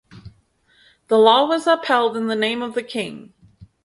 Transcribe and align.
The 1.09 1.19
law 1.19 1.45
was 1.45 1.67
upheld 1.67 2.17
in 2.17 2.25
the 2.25 2.35
name 2.35 2.63
of 2.63 2.73
the 2.73 2.81
King. 2.81 3.33